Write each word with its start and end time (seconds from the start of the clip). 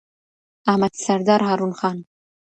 احمد 0.71 0.93
سردار 1.05 1.41
هارون 1.47 1.73
خان 1.79 1.97